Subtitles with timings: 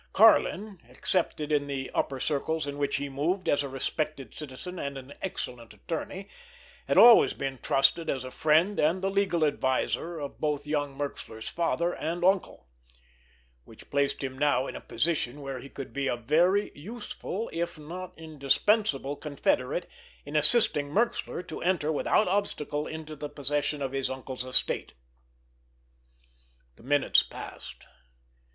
[0.13, 4.97] Karlin, accepted in the upper circles in which he moved, as a respected citizen and
[4.97, 6.27] an excellent attorney,
[6.87, 11.49] had always been trusted as a friend and the legal adviser of both young Merxler's
[11.49, 16.71] father and uncle—which placed him now in a position where he could be a very
[16.73, 19.87] useful, if not indispensable confederate
[20.25, 24.93] in assisting Merxler to enter without obstacle into the possession of his uncle's estate.
[26.75, 27.85] The minutes passed.